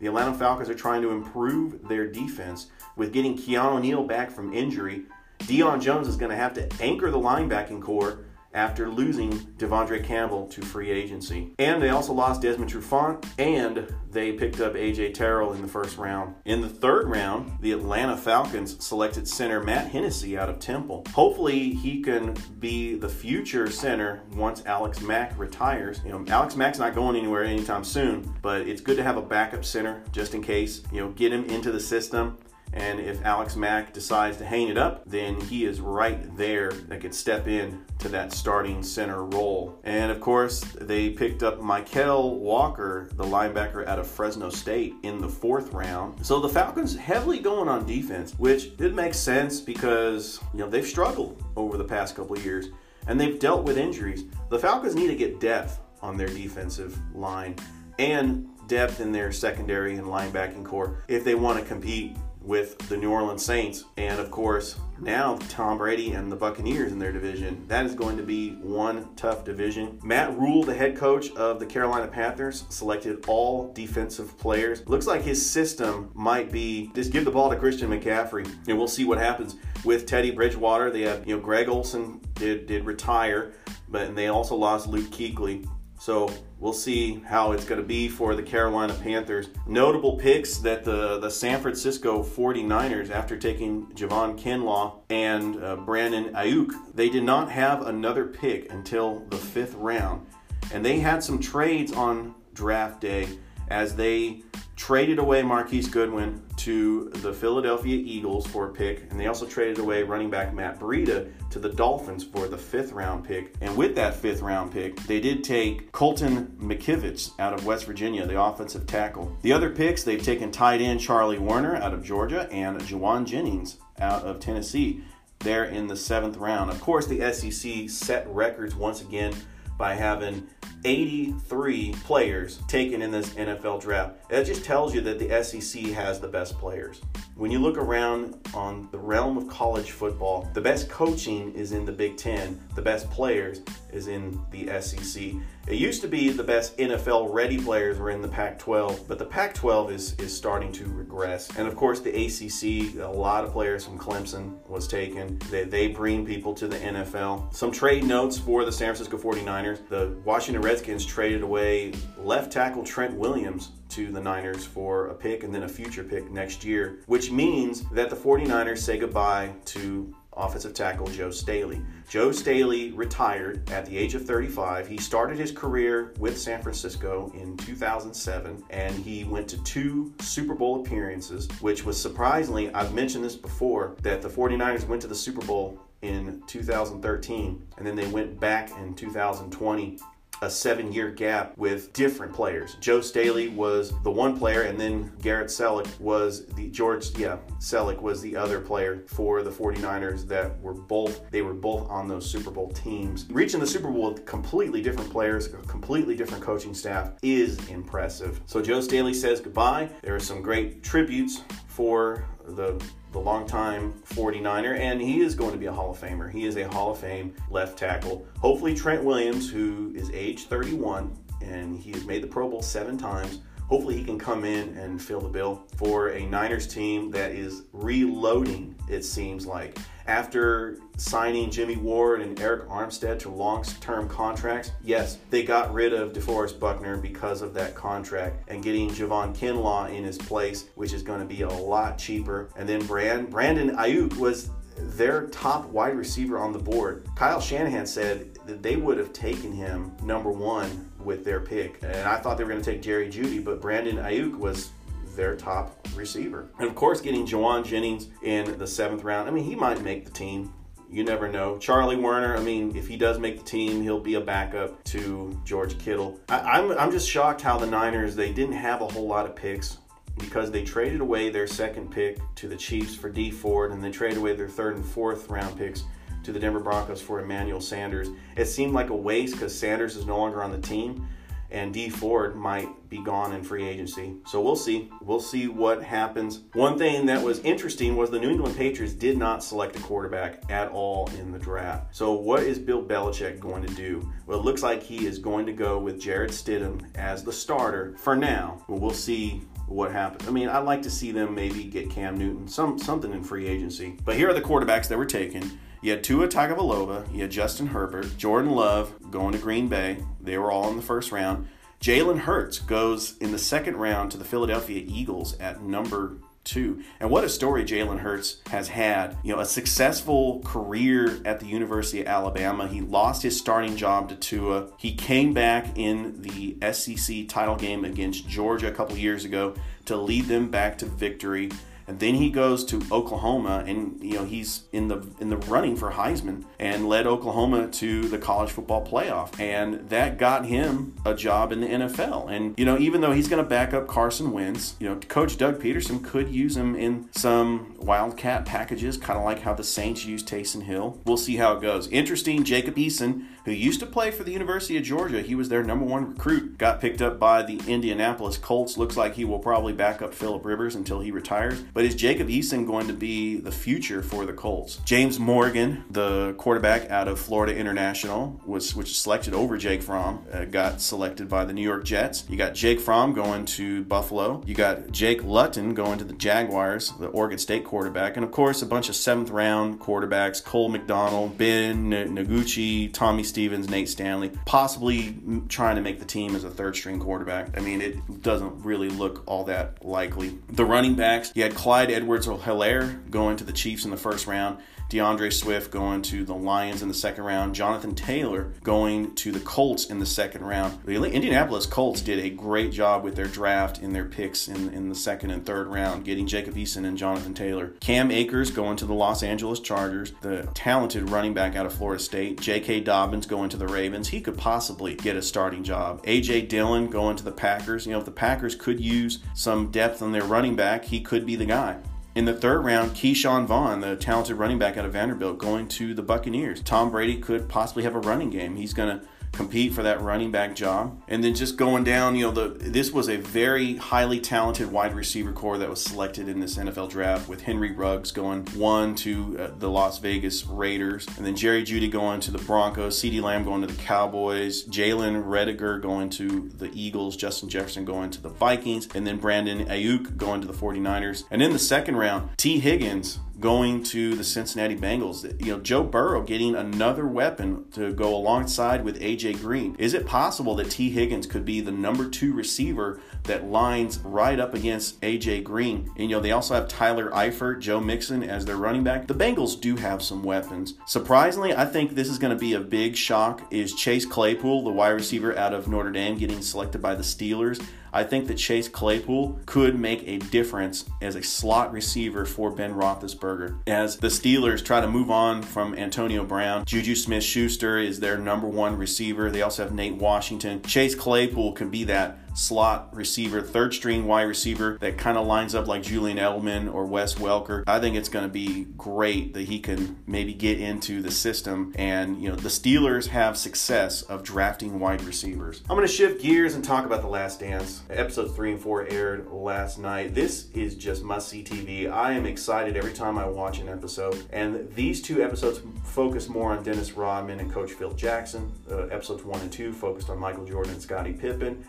The 0.00 0.06
Atlanta 0.06 0.32
Falcons 0.32 0.68
are 0.68 0.74
trying 0.74 1.02
to 1.02 1.10
improve 1.10 1.88
their 1.88 2.06
defense 2.06 2.68
with 2.94 3.12
getting 3.12 3.36
Keanu 3.36 3.80
Neal 3.80 4.04
back 4.04 4.30
from 4.30 4.54
injury. 4.54 5.06
Deion 5.40 5.80
Jones 5.80 6.06
is 6.06 6.16
going 6.16 6.30
to 6.30 6.36
have 6.36 6.54
to 6.54 6.68
anchor 6.80 7.10
the 7.10 7.18
linebacking 7.18 7.82
corps 7.82 8.20
after 8.54 8.88
losing 8.88 9.32
De'Vondre 9.32 10.02
Campbell 10.02 10.46
to 10.48 10.62
free 10.62 10.90
agency. 10.90 11.52
And 11.58 11.82
they 11.82 11.90
also 11.90 12.12
lost 12.12 12.42
Desmond 12.42 12.72
Trufant 12.72 13.24
and 13.38 13.94
they 14.10 14.32
picked 14.32 14.60
up 14.60 14.74
AJ 14.74 15.14
Terrell 15.14 15.52
in 15.52 15.62
the 15.62 15.68
first 15.68 15.98
round. 15.98 16.34
In 16.44 16.60
the 16.60 16.68
third 16.68 17.08
round, 17.08 17.58
the 17.60 17.72
Atlanta 17.72 18.16
Falcons 18.16 18.82
selected 18.84 19.28
center 19.28 19.62
Matt 19.62 19.88
Hennessy 19.88 20.38
out 20.38 20.48
of 20.48 20.58
Temple. 20.58 21.04
Hopefully, 21.10 21.70
he 21.70 22.02
can 22.02 22.34
be 22.58 22.94
the 22.94 23.08
future 23.08 23.70
center 23.70 24.22
once 24.32 24.64
Alex 24.64 25.00
Mack 25.02 25.38
retires. 25.38 26.00
You 26.04 26.12
know, 26.12 26.24
Alex 26.28 26.56
Mack's 26.56 26.78
not 26.78 26.94
going 26.94 27.16
anywhere 27.16 27.44
anytime 27.44 27.84
soon, 27.84 28.34
but 28.40 28.62
it's 28.62 28.80
good 28.80 28.96
to 28.96 29.02
have 29.02 29.16
a 29.16 29.22
backup 29.22 29.64
center 29.64 30.02
just 30.10 30.34
in 30.34 30.42
case, 30.42 30.82
you 30.90 31.00
know, 31.00 31.10
get 31.10 31.32
him 31.32 31.44
into 31.44 31.70
the 31.70 31.80
system 31.80 32.38
and 32.72 33.00
if 33.00 33.24
Alex 33.24 33.56
Mack 33.56 33.92
decides 33.92 34.36
to 34.38 34.44
hang 34.44 34.68
it 34.68 34.76
up, 34.76 35.02
then 35.06 35.40
he 35.40 35.64
is 35.64 35.80
right 35.80 36.36
there 36.36 36.70
that 36.88 37.00
could 37.00 37.14
step 37.14 37.48
in 37.48 37.84
to 37.98 38.08
that 38.10 38.32
starting 38.32 38.82
center 38.82 39.24
role. 39.24 39.78
And 39.84 40.10
of 40.10 40.20
course, 40.20 40.60
they 40.80 41.10
picked 41.10 41.42
up 41.42 41.60
Mykal 41.60 42.34
Walker, 42.34 43.08
the 43.14 43.24
linebacker 43.24 43.86
out 43.86 43.98
of 43.98 44.06
Fresno 44.06 44.50
State, 44.50 44.94
in 45.02 45.20
the 45.20 45.28
fourth 45.28 45.72
round. 45.72 46.24
So 46.24 46.40
the 46.40 46.48
Falcons 46.48 46.96
heavily 46.96 47.38
going 47.38 47.68
on 47.68 47.86
defense, 47.86 48.34
which 48.38 48.70
it 48.78 48.94
makes 48.94 49.18
sense 49.18 49.60
because 49.60 50.40
you 50.52 50.60
know 50.60 50.68
they've 50.68 50.86
struggled 50.86 51.42
over 51.56 51.76
the 51.76 51.84
past 51.84 52.14
couple 52.14 52.38
years 52.38 52.68
and 53.06 53.20
they've 53.20 53.38
dealt 53.38 53.64
with 53.64 53.78
injuries. 53.78 54.24
The 54.50 54.58
Falcons 54.58 54.94
need 54.94 55.08
to 55.08 55.16
get 55.16 55.40
depth 55.40 55.80
on 56.02 56.16
their 56.16 56.28
defensive 56.28 56.96
line 57.14 57.56
and 57.98 58.48
depth 58.68 59.00
in 59.00 59.10
their 59.10 59.32
secondary 59.32 59.96
and 59.96 60.06
linebacking 60.06 60.64
corps 60.64 61.02
if 61.08 61.24
they 61.24 61.34
want 61.34 61.58
to 61.58 61.64
compete 61.64 62.16
with 62.48 62.78
the 62.88 62.96
New 62.96 63.12
Orleans 63.12 63.44
Saints, 63.44 63.84
and 63.98 64.18
of 64.18 64.30
course, 64.30 64.80
now 64.98 65.36
Tom 65.50 65.76
Brady 65.76 66.12
and 66.12 66.32
the 66.32 66.36
Buccaneers 66.36 66.92
in 66.92 66.98
their 66.98 67.12
division. 67.12 67.62
That 67.68 67.84
is 67.84 67.94
going 67.94 68.16
to 68.16 68.22
be 68.22 68.52
one 68.54 69.14
tough 69.16 69.44
division. 69.44 70.00
Matt 70.02 70.36
Rhule, 70.36 70.64
the 70.64 70.74
head 70.74 70.96
coach 70.96 71.30
of 71.32 71.60
the 71.60 71.66
Carolina 71.66 72.08
Panthers, 72.08 72.64
selected 72.70 73.26
all 73.28 73.70
defensive 73.74 74.36
players. 74.38 74.82
Looks 74.88 75.06
like 75.06 75.22
his 75.22 75.44
system 75.48 76.10
might 76.14 76.50
be 76.50 76.90
just 76.94 77.12
give 77.12 77.26
the 77.26 77.30
ball 77.30 77.50
to 77.50 77.56
Christian 77.56 77.90
McCaffrey, 77.90 78.50
and 78.66 78.78
we'll 78.78 78.88
see 78.88 79.04
what 79.04 79.18
happens 79.18 79.56
with 79.84 80.06
Teddy 80.06 80.30
Bridgewater. 80.30 80.90
They 80.90 81.02
have, 81.02 81.28
you 81.28 81.36
know, 81.36 81.42
Greg 81.42 81.68
Olsen 81.68 82.20
did 82.34 82.66
did 82.66 82.86
retire, 82.86 83.52
but 83.90 84.08
and 84.08 84.16
they 84.16 84.28
also 84.28 84.56
lost 84.56 84.88
Luke 84.88 85.10
Kuechly. 85.10 85.68
So 85.98 86.30
we'll 86.60 86.72
see 86.72 87.20
how 87.26 87.52
it's 87.52 87.64
going 87.64 87.80
to 87.80 87.86
be 87.86 88.08
for 88.08 88.34
the 88.34 88.42
Carolina 88.42 88.94
Panthers. 88.94 89.48
Notable 89.66 90.16
picks 90.16 90.58
that 90.58 90.84
the, 90.84 91.18
the 91.18 91.30
San 91.30 91.60
Francisco 91.60 92.22
49ers, 92.22 93.10
after 93.10 93.36
taking 93.36 93.86
Javon 93.88 94.38
Kinlaw 94.38 95.00
and 95.10 95.62
uh, 95.62 95.76
Brandon 95.76 96.32
Aiyuk, 96.34 96.72
they 96.94 97.08
did 97.08 97.24
not 97.24 97.50
have 97.50 97.86
another 97.86 98.26
pick 98.26 98.72
until 98.72 99.20
the 99.30 99.36
fifth 99.36 99.74
round. 99.74 100.24
And 100.72 100.84
they 100.84 101.00
had 101.00 101.22
some 101.22 101.40
trades 101.40 101.92
on 101.92 102.34
draft 102.54 103.00
day 103.00 103.28
as 103.68 103.96
they 103.96 104.42
traded 104.76 105.18
away 105.18 105.42
Marquise 105.42 105.88
Goodwin 105.88 106.40
to 106.56 107.10
the 107.16 107.32
Philadelphia 107.32 107.96
Eagles 107.96 108.46
for 108.46 108.68
a 108.68 108.72
pick, 108.72 109.10
and 109.10 109.18
they 109.18 109.26
also 109.26 109.44
traded 109.44 109.78
away 109.78 110.04
running 110.04 110.30
back 110.30 110.54
Matt 110.54 110.78
Breida 110.78 111.30
to 111.50 111.58
the 111.58 111.68
Dolphins 111.68 112.24
for 112.24 112.48
the 112.48 112.58
fifth 112.58 112.92
round 112.92 113.24
pick. 113.24 113.54
And 113.60 113.76
with 113.76 113.94
that 113.96 114.14
fifth 114.14 114.40
round 114.40 114.72
pick, 114.72 114.96
they 115.06 115.20
did 115.20 115.44
take 115.44 115.92
Colton 115.92 116.56
McKivitz 116.60 117.32
out 117.38 117.54
of 117.54 117.64
West 117.64 117.86
Virginia, 117.86 118.26
the 118.26 118.40
offensive 118.40 118.86
tackle. 118.86 119.36
The 119.42 119.52
other 119.52 119.70
picks, 119.70 120.02
they've 120.02 120.22
taken 120.22 120.50
tight 120.50 120.80
end 120.80 121.00
Charlie 121.00 121.38
Woerner 121.38 121.76
out 121.76 121.94
of 121.94 122.04
Georgia 122.04 122.48
and 122.50 122.80
Jauan 122.80 123.26
Jennings 123.26 123.78
out 123.98 124.24
of 124.24 124.40
Tennessee. 124.40 125.02
They're 125.40 125.64
in 125.64 125.86
the 125.86 125.96
seventh 125.96 126.36
round. 126.36 126.70
Of 126.70 126.80
course, 126.80 127.06
the 127.06 127.32
SEC 127.32 127.88
set 127.88 128.28
records 128.28 128.74
once 128.74 129.00
again 129.00 129.34
by 129.78 129.94
having 129.94 130.46
83 130.84 131.92
players 132.04 132.60
taken 132.68 133.02
in 133.02 133.10
this 133.10 133.30
NFL 133.30 133.80
draft. 133.80 134.16
It 134.30 134.44
just 134.44 134.64
tells 134.64 134.94
you 134.94 135.00
that 135.02 135.18
the 135.18 135.42
SEC 135.42 135.82
has 135.92 136.20
the 136.20 136.28
best 136.28 136.58
players. 136.58 137.00
When 137.36 137.50
you 137.50 137.58
look 137.58 137.78
around 137.78 138.36
on 138.54 138.88
the 138.90 138.98
realm 138.98 139.38
of 139.38 139.48
college 139.48 139.92
football, 139.92 140.48
the 140.54 140.60
best 140.60 140.88
coaching 140.88 141.52
is 141.54 141.72
in 141.72 141.84
the 141.84 141.92
Big 141.92 142.16
Ten, 142.16 142.60
the 142.74 142.82
best 142.82 143.10
players 143.10 143.62
is 143.92 144.08
in 144.08 144.40
the 144.50 144.68
SEC. 144.80 145.34
It 145.68 145.78
used 145.78 146.00
to 146.00 146.08
be 146.08 146.30
the 146.30 146.42
best 146.42 146.78
NFL 146.78 147.30
ready 147.30 147.60
players 147.60 147.98
were 147.98 148.08
in 148.08 148.22
the 148.22 148.28
Pac 148.28 148.58
12, 148.58 149.06
but 149.06 149.18
the 149.18 149.26
Pac 149.26 149.52
12 149.52 149.92
is, 149.92 150.14
is 150.14 150.34
starting 150.34 150.72
to 150.72 150.86
regress. 150.86 151.54
And 151.58 151.68
of 151.68 151.76
course, 151.76 152.00
the 152.00 152.08
ACC, 152.08 152.98
a 152.98 153.06
lot 153.06 153.44
of 153.44 153.52
players 153.52 153.84
from 153.84 153.98
Clemson 153.98 154.66
was 154.66 154.88
taken. 154.88 155.38
They, 155.50 155.64
they 155.64 155.88
bring 155.88 156.24
people 156.24 156.54
to 156.54 156.68
the 156.68 156.78
NFL. 156.78 157.54
Some 157.54 157.70
trade 157.70 158.04
notes 158.04 158.38
for 158.38 158.64
the 158.64 158.72
San 158.72 158.94
Francisco 158.94 159.18
49ers. 159.18 159.86
The 159.90 160.16
Washington 160.24 160.62
Redskins 160.62 161.04
traded 161.04 161.42
away 161.42 161.92
left 162.16 162.50
tackle 162.50 162.82
Trent 162.82 163.12
Williams 163.12 163.72
to 163.90 164.10
the 164.10 164.20
Niners 164.20 164.64
for 164.64 165.08
a 165.08 165.14
pick 165.14 165.44
and 165.44 165.54
then 165.54 165.64
a 165.64 165.68
future 165.68 166.02
pick 166.02 166.30
next 166.30 166.64
year, 166.64 167.00
which 167.06 167.30
means 167.30 167.82
that 167.90 168.08
the 168.08 168.16
49ers 168.16 168.78
say 168.78 168.96
goodbye 168.96 169.52
to 169.66 170.14
offensive 170.38 170.74
tackle 170.74 171.06
Joe 171.06 171.30
Staley. 171.30 171.82
Joe 172.08 172.32
Staley 172.32 172.92
retired 172.92 173.68
at 173.70 173.84
the 173.86 173.96
age 173.96 174.14
of 174.14 174.24
35. 174.24 174.88
He 174.88 174.96
started 174.96 175.38
his 175.38 175.52
career 175.52 176.14
with 176.18 176.38
San 176.38 176.62
Francisco 176.62 177.30
in 177.34 177.56
2007 177.56 178.62
and 178.70 178.94
he 178.94 179.24
went 179.24 179.48
to 179.48 179.62
two 179.64 180.14
Super 180.20 180.54
Bowl 180.54 180.80
appearances, 180.80 181.48
which 181.60 181.84
was 181.84 182.00
surprisingly, 182.00 182.72
I've 182.72 182.94
mentioned 182.94 183.24
this 183.24 183.36
before, 183.36 183.96
that 184.02 184.22
the 184.22 184.28
49ers 184.28 184.86
went 184.86 185.02
to 185.02 185.08
the 185.08 185.14
Super 185.14 185.44
Bowl 185.44 185.78
in 186.02 186.42
2013 186.46 187.66
and 187.76 187.86
then 187.86 187.96
they 187.96 188.06
went 188.06 188.38
back 188.38 188.70
in 188.78 188.94
2020 188.94 189.98
a 190.42 190.50
seven 190.50 190.92
year 190.92 191.10
gap 191.10 191.56
with 191.56 191.92
different 191.92 192.32
players. 192.32 192.76
Joe 192.80 193.00
Staley 193.00 193.48
was 193.48 193.92
the 194.02 194.10
one 194.10 194.38
player, 194.38 194.62
and 194.62 194.78
then 194.78 195.12
Garrett 195.20 195.48
Celek 195.48 195.98
was 196.00 196.46
the 196.46 196.68
George, 196.70 197.16
yeah, 197.18 197.38
Celek 197.58 198.00
was 198.00 198.20
the 198.20 198.36
other 198.36 198.60
player 198.60 199.02
for 199.06 199.42
the 199.42 199.50
49ers 199.50 200.26
that 200.28 200.60
were 200.60 200.74
both, 200.74 201.30
they 201.30 201.42
were 201.42 201.54
both 201.54 201.88
on 201.88 202.08
those 202.08 202.28
Super 202.28 202.50
Bowl 202.50 202.70
teams. 202.70 203.26
Reaching 203.30 203.60
the 203.60 203.66
Super 203.66 203.90
Bowl 203.90 204.12
with 204.12 204.26
completely 204.26 204.80
different 204.80 205.10
players, 205.10 205.46
a 205.46 205.56
completely 205.58 206.14
different 206.14 206.42
coaching 206.42 206.74
staff 206.74 207.12
is 207.22 207.58
impressive. 207.68 208.40
So 208.46 208.62
Joe 208.62 208.80
Staley 208.80 209.14
says 209.14 209.40
goodbye. 209.40 209.90
There 210.02 210.14
are 210.14 210.20
some 210.20 210.42
great 210.42 210.82
tributes 210.82 211.42
for 211.78 212.26
the 212.44 212.76
the 213.12 213.20
longtime 213.20 213.92
49er, 214.04 214.76
and 214.76 215.00
he 215.00 215.20
is 215.20 215.36
going 215.36 215.52
to 215.52 215.56
be 215.58 215.66
a 215.66 215.72
Hall 215.72 215.92
of 215.92 216.00
Famer. 216.00 216.28
He 216.28 216.44
is 216.44 216.56
a 216.56 216.66
Hall 216.68 216.90
of 216.90 216.98
Fame 216.98 217.32
left 217.50 217.78
tackle. 217.78 218.26
Hopefully, 218.40 218.74
Trent 218.74 219.04
Williams, 219.04 219.48
who 219.48 219.92
is 219.94 220.10
age 220.10 220.46
31 220.46 221.16
and 221.40 221.78
he 221.78 221.92
has 221.92 222.04
made 222.04 222.20
the 222.20 222.26
Pro 222.26 222.50
Bowl 222.50 222.62
seven 222.62 222.98
times, 222.98 223.42
hopefully 223.68 223.96
he 223.96 224.02
can 224.02 224.18
come 224.18 224.44
in 224.44 224.76
and 224.76 225.00
fill 225.00 225.20
the 225.20 225.28
bill 225.28 225.68
for 225.76 226.08
a 226.08 226.26
Niners 226.26 226.66
team 226.66 227.12
that 227.12 227.30
is 227.30 227.62
reloading, 227.72 228.74
it 228.88 229.04
seems 229.04 229.46
like. 229.46 229.78
After 230.08 230.78
signing 230.96 231.50
Jimmy 231.50 231.76
Ward 231.76 232.22
and 232.22 232.34
Arik 232.38 232.66
Armstead 232.66 233.18
to 233.20 233.28
long-term 233.28 234.08
contracts, 234.08 234.72
yes, 234.82 235.18
they 235.28 235.42
got 235.42 235.72
rid 235.74 235.92
of 235.92 236.14
DeForest 236.14 236.58
Buckner 236.58 236.96
because 236.96 237.42
of 237.42 237.52
that 237.52 237.74
contract 237.74 238.48
and 238.48 238.62
getting 238.62 238.88
Javon 238.88 239.36
Kinlaw 239.36 239.94
in 239.94 240.04
his 240.04 240.16
place, 240.16 240.64
which 240.76 240.94
is 240.94 241.02
going 241.02 241.20
to 241.20 241.26
be 241.26 241.42
a 241.42 241.48
lot 241.50 241.98
cheaper. 241.98 242.48
And 242.56 242.66
then 242.66 242.86
Brand, 242.86 243.28
Brandon 243.28 243.76
Aiyuk 243.76 244.16
was 244.16 244.48
their 244.78 245.26
top 245.26 245.66
wide 245.66 245.94
receiver 245.94 246.38
on 246.38 246.54
the 246.54 246.58
board. 246.58 247.06
Kyle 247.14 247.40
Shanahan 247.40 247.86
said 247.86 248.34
that 248.46 248.62
they 248.62 248.76
would 248.76 248.96
have 248.96 249.12
taken 249.12 249.52
him 249.52 249.92
number 250.02 250.30
one 250.30 250.90
with 251.04 251.22
their 251.22 251.40
pick. 251.40 251.82
And 251.82 252.08
I 252.08 252.16
thought 252.16 252.38
they 252.38 252.44
were 252.44 252.50
going 252.50 252.62
to 252.62 252.70
take 252.72 252.80
Jerry 252.80 253.10
Jeudy, 253.10 253.44
but 253.44 253.60
Brandon 253.60 253.96
Aiyuk 253.96 254.38
was 254.38 254.70
their 255.18 255.34
top 255.34 255.86
receiver. 255.96 256.48
And 256.60 256.68
of 256.68 256.76
course, 256.76 257.00
getting 257.00 257.26
Jauan 257.26 257.66
Jennings 257.66 258.06
in 258.22 258.56
the 258.56 258.66
seventh 258.66 259.02
round. 259.02 259.28
I 259.28 259.32
mean, 259.32 259.42
he 259.42 259.56
might 259.56 259.82
make 259.82 260.04
the 260.04 260.12
team. 260.12 260.54
You 260.88 261.02
never 261.02 261.28
know. 261.28 261.58
Charlie 261.58 261.96
Woerner, 261.96 262.38
I 262.38 262.40
mean, 262.40 262.74
if 262.76 262.86
he 262.86 262.96
does 262.96 263.18
make 263.18 263.36
the 263.36 263.44
team, 263.44 263.82
he'll 263.82 264.00
be 264.00 264.14
a 264.14 264.20
backup 264.20 264.82
to 264.84 265.38
George 265.44 265.76
Kittle. 265.78 266.18
I, 266.28 266.38
I'm, 266.38 266.70
I'm 266.78 266.92
just 266.92 267.10
shocked 267.10 267.42
how 267.42 267.58
the 267.58 267.66
Niners, 267.66 268.14
they 268.14 268.32
didn't 268.32 268.54
have 268.54 268.80
a 268.80 268.86
whole 268.86 269.08
lot 269.08 269.26
of 269.26 269.34
picks 269.34 269.78
because 270.18 270.52
they 270.52 270.62
traded 270.62 271.00
away 271.00 271.30
their 271.30 271.48
second 271.48 271.90
pick 271.90 272.20
to 272.36 272.48
the 272.48 272.56
Chiefs 272.56 272.94
for 272.94 273.10
Dee 273.10 273.32
Ford 273.32 273.72
and 273.72 273.82
they 273.82 273.90
traded 273.90 274.18
away 274.18 274.36
their 274.36 274.48
third 274.48 274.76
and 274.76 274.86
fourth 274.86 275.28
round 275.28 275.58
picks 275.58 275.82
to 276.22 276.32
the 276.32 276.38
Denver 276.38 276.60
Broncos 276.60 277.02
for 277.02 277.20
Emmanuel 277.20 277.60
Sanders. 277.60 278.08
It 278.36 278.46
seemed 278.46 278.72
like 278.72 278.90
a 278.90 278.96
waste 278.96 279.34
because 279.34 279.56
Sanders 279.56 279.96
is 279.96 280.06
no 280.06 280.16
longer 280.16 280.44
on 280.44 280.52
the 280.52 280.60
team 280.60 281.08
and 281.50 281.72
Dee 281.72 281.88
Ford 281.88 282.36
might 282.36 282.68
be 282.88 283.02
gone 283.02 283.32
in 283.32 283.42
free 283.42 283.66
agency. 283.66 284.16
So 284.26 284.40
we'll 284.40 284.56
see. 284.56 284.90
We'll 285.02 285.20
see 285.20 285.48
what 285.48 285.82
happens. 285.82 286.40
One 286.54 286.78
thing 286.78 287.06
that 287.06 287.22
was 287.22 287.40
interesting 287.40 287.96
was 287.96 288.10
the 288.10 288.18
New 288.18 288.30
England 288.30 288.56
Patriots 288.56 288.94
did 288.94 289.18
not 289.18 289.44
select 289.44 289.76
a 289.76 289.80
quarterback 289.80 290.50
at 290.50 290.70
all 290.70 291.10
in 291.18 291.32
the 291.32 291.38
draft. 291.38 291.94
So 291.94 292.12
what 292.12 292.42
is 292.42 292.58
Bill 292.58 292.82
Belichick 292.82 293.40
going 293.40 293.64
to 293.64 293.74
do? 293.74 294.10
Well, 294.26 294.38
it 294.38 294.44
looks 294.44 294.62
like 294.62 294.82
he 294.82 295.06
is 295.06 295.18
going 295.18 295.46
to 295.46 295.52
go 295.52 295.78
with 295.78 296.00
Jarrett 296.00 296.30
Stidham 296.30 296.84
as 296.96 297.24
the 297.24 297.32
starter 297.32 297.94
for 297.98 298.16
now. 298.16 298.62
Well, 298.68 298.78
we'll 298.78 298.90
see 298.90 299.42
what 299.66 299.92
happens. 299.92 300.26
I 300.28 300.32
mean, 300.32 300.48
I'd 300.48 300.64
like 300.64 300.82
to 300.82 300.90
see 300.90 301.12
them 301.12 301.34
maybe 301.34 301.64
get 301.64 301.90
Cam 301.90 302.16
Newton, 302.16 302.48
some 302.48 302.78
something 302.78 303.12
in 303.12 303.22
free 303.22 303.46
agency. 303.46 303.96
But 304.04 304.16
here 304.16 304.30
are 304.30 304.34
the 304.34 304.40
quarterbacks 304.40 304.88
that 304.88 304.98
were 304.98 305.06
taken. 305.06 305.58
You 305.80 305.92
had 305.92 306.02
Tua 306.02 306.26
Tagovailoa, 306.26 307.12
you 307.12 307.22
had 307.22 307.30
Justin 307.30 307.68
Herbert, 307.68 308.16
Jordan 308.16 308.50
Love 308.50 309.10
going 309.10 309.32
to 309.32 309.38
Green 309.38 309.68
Bay. 309.68 310.04
They 310.20 310.36
were 310.36 310.50
all 310.50 310.68
in 310.70 310.76
the 310.76 310.82
first 310.82 311.12
round. 311.12 311.48
Jalen 311.80 312.20
Hurts 312.20 312.58
goes 312.58 313.16
in 313.18 313.30
the 313.30 313.38
second 313.38 313.76
round 313.76 314.10
to 314.10 314.18
the 314.18 314.24
Philadelphia 314.24 314.82
Eagles 314.84 315.38
at 315.38 315.62
number 315.62 316.16
two. 316.42 316.82
And 316.98 317.10
what 317.10 317.22
a 317.24 317.28
story 317.28 317.62
Jalen 317.62 318.00
Hurts 318.00 318.38
has 318.48 318.68
had. 318.68 319.16
You 319.22 319.34
know, 319.34 319.40
a 319.40 319.44
successful 319.44 320.40
career 320.40 321.20
at 321.24 321.38
the 321.38 321.46
University 321.46 322.00
of 322.00 322.08
Alabama. 322.08 322.66
He 322.66 322.80
lost 322.80 323.22
his 323.22 323.38
starting 323.38 323.76
job 323.76 324.08
to 324.08 324.16
Tua. 324.16 324.70
He 324.78 324.94
came 324.94 325.32
back 325.32 325.78
in 325.78 326.22
the 326.22 326.56
SEC 326.72 327.28
title 327.28 327.54
game 327.54 327.84
against 327.84 328.26
Georgia 328.28 328.68
a 328.68 328.72
couple 328.72 328.96
years 328.96 329.24
ago 329.24 329.54
to 329.84 329.96
lead 329.96 330.24
them 330.24 330.50
back 330.50 330.78
to 330.78 330.86
victory 330.86 331.50
and 331.88 331.98
then 331.98 332.14
he 332.14 332.30
goes 332.30 332.64
to 332.66 332.82
Oklahoma, 332.92 333.64
and 333.66 333.98
you 334.02 334.14
know 334.14 334.24
he's 334.24 334.64
in 334.72 334.88
the 334.88 335.04
in 335.20 335.30
the 335.30 335.38
running 335.38 335.74
for 335.74 335.92
Heisman, 335.92 336.44
and 336.58 336.88
led 336.88 337.06
Oklahoma 337.06 337.68
to 337.68 338.02
the 338.08 338.18
college 338.18 338.50
football 338.50 338.86
playoff, 338.86 339.38
and 339.40 339.88
that 339.88 340.18
got 340.18 340.44
him 340.44 340.94
a 341.06 341.14
job 341.14 341.50
in 341.50 341.60
the 341.60 341.66
NFL. 341.66 342.30
And 342.30 342.54
you 342.58 342.66
know, 342.66 342.78
even 342.78 343.00
though 343.00 343.12
he's 343.12 343.26
going 343.26 343.42
to 343.42 343.48
back 343.48 343.72
up 343.72 343.88
Carson 343.88 344.32
Wentz, 344.32 344.76
you 344.78 344.88
know, 344.88 344.96
Coach 345.08 345.38
Doug 345.38 345.62
Pederson 345.62 346.04
could 346.04 346.28
use 346.28 346.56
him 346.56 346.76
in 346.76 347.08
some 347.12 347.74
wildcat 347.78 348.44
packages, 348.44 348.98
kind 348.98 349.18
of 349.18 349.24
like 349.24 349.40
how 349.40 349.54
the 349.54 349.64
Saints 349.64 350.04
used 350.04 350.28
Taysom 350.28 350.62
Hill. 350.64 351.00
We'll 351.06 351.16
see 351.16 351.36
how 351.36 351.54
it 351.56 351.62
goes. 351.62 351.88
Interesting, 351.88 352.44
Jacob 352.44 352.76
Eason, 352.76 353.24
who 353.46 353.52
used 353.52 353.80
to 353.80 353.86
play 353.86 354.10
for 354.10 354.24
the 354.24 354.32
University 354.32 354.76
of 354.76 354.82
Georgia, 354.82 355.22
he 355.22 355.34
was 355.34 355.48
their 355.48 355.62
number 355.62 355.86
one 355.86 356.10
recruit, 356.10 356.58
got 356.58 356.82
picked 356.82 357.00
up 357.00 357.18
by 357.18 357.42
the 357.42 357.60
Indianapolis 357.66 358.36
Colts. 358.36 358.76
Looks 358.76 358.96
like 358.96 359.14
he 359.14 359.24
will 359.24 359.38
probably 359.38 359.72
back 359.72 360.02
up 360.02 360.12
Philip 360.12 360.44
Rivers 360.44 360.74
until 360.74 361.00
he 361.00 361.10
retires. 361.10 361.62
But 361.78 361.84
is 361.84 361.94
Jacob 361.94 362.26
Eason 362.26 362.66
going 362.66 362.88
to 362.88 362.92
be 362.92 363.36
the 363.36 363.52
future 363.52 364.02
for 364.02 364.26
the 364.26 364.32
Colts? 364.32 364.80
James 364.84 365.20
Morgan, 365.20 365.84
the 365.88 366.34
quarterback 366.36 366.90
out 366.90 367.06
of 367.06 367.20
Florida 367.20 367.56
International, 367.56 368.40
was 368.44 368.74
which 368.74 368.88
was 368.88 368.96
selected 368.96 369.32
over 369.32 369.56
Jake 369.56 369.84
Fromm, 369.84 370.24
uh, 370.32 370.44
got 370.46 370.80
selected 370.80 371.28
by 371.28 371.44
the 371.44 371.52
New 371.52 371.62
York 371.62 371.84
Jets. 371.84 372.24
You 372.28 372.36
got 372.36 372.54
Jake 372.54 372.80
Fromm 372.80 373.12
going 373.12 373.44
to 373.44 373.84
Buffalo. 373.84 374.42
You 374.44 374.56
got 374.56 374.90
Jake 374.90 375.22
Luton 375.22 375.72
going 375.72 375.98
to 375.98 376.04
the 376.04 376.14
Jaguars, 376.14 376.92
the 376.98 377.06
Oregon 377.06 377.38
State 377.38 377.64
quarterback, 377.64 378.16
and 378.16 378.24
of 378.24 378.32
course 378.32 378.60
a 378.60 378.66
bunch 378.66 378.88
of 378.88 378.96
seventh 378.96 379.30
round 379.30 379.78
quarterbacks: 379.78 380.42
Cole 380.42 380.70
McDonald, 380.70 381.38
Ben 381.38 381.90
Naguchi, 381.90 382.92
Tommy 382.92 383.22
Stevens, 383.22 383.70
Nate 383.70 383.88
Stanley, 383.88 384.32
possibly 384.46 385.16
trying 385.48 385.76
to 385.76 385.82
make 385.82 386.00
the 386.00 386.04
team 386.04 386.34
as 386.34 386.42
a 386.42 386.50
third 386.50 386.74
string 386.74 386.98
quarterback. 386.98 387.56
I 387.56 387.60
mean, 387.60 387.80
it 387.80 388.20
doesn't 388.20 388.64
really 388.64 388.88
look 388.88 389.22
all 389.26 389.44
that 389.44 389.84
likely. 389.84 390.36
The 390.50 390.64
running 390.64 390.96
backs, 390.96 391.30
you 391.36 391.44
had 391.44 391.54
Clyde 391.68 391.90
Edwards 391.90 392.26
Helaire 392.26 393.10
going 393.10 393.36
to 393.36 393.44
the 393.44 393.52
Chiefs 393.52 393.84
in 393.84 393.90
the 393.90 393.96
first 393.98 394.26
round. 394.26 394.56
D'Andre 394.88 395.30
Swift 395.30 395.70
going 395.70 396.02
to 396.02 396.24
the 396.24 396.34
Lions 396.34 396.82
in 396.82 396.88
the 396.88 396.94
second 396.94 397.24
round. 397.24 397.54
Jonathan 397.54 397.94
Taylor 397.94 398.52
going 398.62 399.14
to 399.16 399.30
the 399.30 399.40
Colts 399.40 399.86
in 399.86 399.98
the 399.98 400.06
second 400.06 400.44
round. 400.44 400.78
The 400.84 401.02
Indianapolis 401.04 401.66
Colts 401.66 402.00
did 402.00 402.18
a 402.18 402.30
great 402.30 402.72
job 402.72 403.04
with 403.04 403.14
their 403.14 403.26
draft 403.26 403.78
in 403.78 403.92
their 403.92 404.06
picks 404.06 404.48
in, 404.48 404.72
in 404.72 404.88
the 404.88 404.94
second 404.94 405.30
and 405.30 405.44
third 405.44 405.66
round, 405.66 406.04
getting 406.04 406.26
Jacob 406.26 406.54
Eason 406.54 406.86
and 406.86 406.96
Jonathan 406.96 407.34
Taylor. 407.34 407.74
Cam 407.80 408.10
Akers 408.10 408.50
going 408.50 408.76
to 408.76 408.86
the 408.86 408.94
Los 408.94 409.22
Angeles 409.22 409.60
Chargers. 409.60 410.12
The 410.22 410.48
talented 410.54 411.10
running 411.10 411.34
back 411.34 411.54
out 411.54 411.66
of 411.66 411.74
Florida 411.74 412.02
State. 412.02 412.40
J.K. 412.40 412.80
Dobbins 412.80 413.26
going 413.26 413.50
to 413.50 413.56
the 413.56 413.68
Ravens. 413.68 414.08
He 414.08 414.20
could 414.20 414.38
possibly 414.38 414.94
get 414.94 415.16
a 415.16 415.22
starting 415.22 415.62
job. 415.62 416.00
A.J. 416.04 416.42
Dillon 416.42 416.88
going 416.88 417.16
to 417.16 417.24
the 417.24 417.32
Packers. 417.32 417.86
You 417.86 417.92
know, 417.92 417.98
if 417.98 418.04
the 418.04 418.10
Packers 418.10 418.54
could 418.54 418.80
use 418.80 419.18
some 419.34 419.70
depth 419.70 420.02
on 420.02 420.12
their 420.12 420.24
running 420.24 420.56
back, 420.56 420.84
he 420.84 421.00
could 421.00 421.26
be 421.26 421.36
the 421.36 421.44
guy. 421.44 421.78
In 422.14 422.24
the 422.24 422.34
third 422.34 422.64
round, 422.64 422.92
Ke'Shawn 422.92 423.46
Vaughn, 423.46 423.80
the 423.80 423.94
talented 423.94 424.36
running 424.36 424.58
back 424.58 424.76
out 424.76 424.84
of 424.84 424.92
Vanderbilt, 424.92 425.38
going 425.38 425.68
to 425.68 425.94
the 425.94 426.02
Buccaneers. 426.02 426.60
Tom 426.62 426.90
Brady 426.90 427.16
could 427.16 427.48
possibly 427.48 427.84
have 427.84 427.94
a 427.94 428.00
running 428.00 428.30
game. 428.30 428.56
He's 428.56 428.74
going 428.74 428.98
to 428.98 429.06
compete 429.32 429.72
for 429.72 429.82
that 429.82 430.00
running 430.00 430.30
back 430.30 430.54
job. 430.54 431.00
And 431.08 431.22
then 431.22 431.34
just 431.34 431.56
going 431.56 431.84
down, 431.84 432.16
you 432.16 432.26
know, 432.26 432.32
the 432.32 432.48
this 432.48 432.92
was 432.92 433.08
a 433.08 433.16
very 433.16 433.76
highly 433.76 434.20
talented 434.20 434.72
wide 434.72 434.94
receiver 434.94 435.32
corps 435.32 435.58
that 435.58 435.68
was 435.68 435.82
selected 435.82 436.28
in 436.28 436.40
this 436.40 436.56
NFL 436.56 436.90
draft 436.90 437.28
with 437.28 437.42
Henry 437.42 437.72
Ruggs 437.72 438.10
going 438.10 438.44
one 438.54 438.94
to 438.96 439.38
uh, 439.38 439.50
the 439.58 439.70
Las 439.70 439.98
Vegas 439.98 440.46
Raiders, 440.46 441.06
and 441.16 441.26
then 441.26 441.36
Jerry 441.36 441.62
Jeudy 441.62 441.90
going 441.90 442.20
to 442.20 442.30
the 442.30 442.38
Broncos, 442.38 443.00
CeeDee 443.00 443.22
Lamb 443.22 443.44
going 443.44 443.60
to 443.62 443.66
the 443.66 443.82
Cowboys, 443.82 444.64
Jalen 444.66 445.24
Reagor 445.24 445.80
going 445.80 446.10
to 446.10 446.48
the 446.56 446.70
Eagles, 446.72 447.16
Justin 447.16 447.48
Jefferson 447.48 447.84
going 447.84 448.10
to 448.10 448.20
the 448.20 448.28
Vikings, 448.28 448.88
and 448.94 449.06
then 449.06 449.18
Brandon 449.18 449.66
Aiyuk 449.66 450.16
going 450.16 450.40
to 450.40 450.46
the 450.46 450.52
49ers. 450.52 451.24
And 451.30 451.42
in 451.42 451.52
the 451.52 451.58
second 451.58 451.96
round, 451.96 452.30
Tee 452.36 452.60
Higgins 452.60 453.18
going 453.40 453.82
to 453.84 454.14
the 454.14 454.24
Cincinnati 454.24 454.76
Bengals. 454.76 455.24
You 455.44 455.52
know, 455.52 455.60
Joe 455.60 455.84
Burrow 455.84 456.22
getting 456.22 456.54
another 456.54 457.06
weapon 457.06 457.70
to 457.72 457.92
go 457.92 458.14
alongside 458.14 458.84
with 458.84 459.00
AJ 459.00 459.40
Green. 459.40 459.76
Is 459.78 459.94
it 459.94 460.06
possible 460.06 460.54
that 460.56 460.70
Tee 460.70 460.90
Higgins 460.90 461.26
could 461.26 461.44
be 461.44 461.60
the 461.60 461.70
number 461.70 462.08
two 462.08 462.32
receiver 462.32 463.00
that 463.24 463.44
lines 463.44 463.98
right 464.00 464.40
up 464.40 464.54
against 464.54 465.00
AJ 465.02 465.44
Green? 465.44 465.90
And, 465.96 466.10
you 466.10 466.16
know, 466.16 466.20
they 466.20 466.32
also 466.32 466.54
have 466.54 466.68
Tyler 466.68 467.10
Eifert, 467.10 467.60
Joe 467.60 467.80
Mixon 467.80 468.22
as 468.22 468.44
their 468.44 468.56
running 468.56 468.82
back. 468.82 469.06
The 469.06 469.14
Bengals 469.14 469.60
do 469.60 469.76
have 469.76 470.02
some 470.02 470.22
weapons. 470.22 470.74
Surprisingly, 470.86 471.54
I 471.54 471.64
think 471.64 471.94
this 471.94 472.08
is 472.08 472.18
going 472.18 472.36
to 472.36 472.40
be 472.40 472.54
a 472.54 472.60
big 472.60 472.96
shock. 472.96 473.52
Is 473.52 473.74
Chase 473.74 474.04
Claypool, 474.04 474.64
the 474.64 474.70
wide 474.70 474.90
receiver 474.90 475.36
out 475.36 475.54
of 475.54 475.68
Notre 475.68 475.92
Dame, 475.92 476.18
getting 476.18 476.42
selected 476.42 476.82
by 476.82 476.94
the 476.94 477.02
Steelers? 477.02 477.64
I 477.92 478.04
think 478.04 478.26
that 478.28 478.34
Chase 478.34 478.68
Claypool 478.68 479.40
could 479.46 479.78
make 479.78 480.06
a 480.06 480.18
difference 480.18 480.84
as 481.00 481.16
a 481.16 481.22
slot 481.22 481.72
receiver 481.72 482.24
for 482.24 482.50
Ben 482.50 482.74
Roethlisberger. 482.74 483.58
As 483.66 483.96
the 483.96 484.08
Steelers 484.08 484.64
try 484.64 484.80
to 484.80 484.88
move 484.88 485.10
on 485.10 485.42
from 485.42 485.74
Antonio 485.74 486.24
Brown, 486.24 486.64
Juju 486.64 486.94
Smith 486.94 487.24
Schuster 487.24 487.78
is 487.78 488.00
their 488.00 488.18
number 488.18 488.46
one 488.46 488.76
receiver. 488.76 489.30
They 489.30 489.42
also 489.42 489.64
have 489.64 489.72
Nate 489.72 489.96
Washington. 489.96 490.62
Chase 490.62 490.94
Claypool 490.94 491.52
could 491.52 491.70
be 491.70 491.84
that 491.84 492.18
slot 492.38 492.94
receiver, 492.94 493.42
third 493.42 493.74
string 493.74 494.06
wide 494.06 494.22
receiver 494.22 494.78
that 494.80 494.96
kind 494.96 495.18
of 495.18 495.26
lines 495.26 495.54
up 495.54 495.66
like 495.66 495.82
Julian 495.82 496.18
Edelman 496.18 496.72
or 496.72 496.86
Wes 496.86 497.16
Welker. 497.16 497.64
I 497.66 497.80
think 497.80 497.96
it's 497.96 498.08
going 498.08 498.24
to 498.24 498.32
be 498.32 498.64
great 498.76 499.34
that 499.34 499.42
he 499.48 499.58
can 499.58 499.98
maybe 500.06 500.32
get 500.32 500.60
into 500.60 501.02
the 501.02 501.10
system. 501.10 501.74
And, 501.76 502.22
you 502.22 502.28
know, 502.28 502.36
the 502.36 502.48
Steelers 502.48 503.08
have 503.08 503.36
success 503.36 504.02
of 504.02 504.22
drafting 504.22 504.78
wide 504.78 505.02
receivers. 505.02 505.62
I'm 505.68 505.76
going 505.76 505.86
to 505.86 505.92
shift 505.92 506.22
gears 506.22 506.54
and 506.54 506.64
talk 506.64 506.86
about 506.86 507.02
The 507.02 507.08
Last 507.08 507.40
Dance. 507.40 507.82
Episodes 507.90 508.32
three 508.32 508.52
and 508.52 508.60
four 508.60 508.86
aired 508.88 509.26
last 509.32 509.78
night. 509.78 510.14
This 510.14 510.48
is 510.52 510.76
just 510.76 511.02
must 511.02 511.28
see 511.28 511.42
TV. 511.42 511.90
I 511.90 512.12
am 512.12 512.24
excited 512.24 512.76
every 512.76 512.92
time 512.92 513.18
I 513.18 513.26
watch 513.26 513.58
an 513.58 513.68
episode. 513.68 514.24
And 514.32 514.72
these 514.74 515.02
two 515.02 515.22
episodes 515.22 515.60
focus 515.82 516.28
more 516.28 516.52
on 516.52 516.62
Dennis 516.62 516.92
Rodman 516.92 517.40
and 517.40 517.52
Coach 517.52 517.72
Phil 517.72 517.92
Jackson. 517.94 518.52
Uh, 518.70 518.82
episodes 518.86 519.24
one 519.24 519.40
and 519.40 519.50
two 519.50 519.72
focused 519.72 520.08
on 520.08 520.18
Michael 520.18 520.46
Jordan 520.46 520.74
and 520.74 520.82
Scottie 520.82 521.12
Pippen 521.12 521.64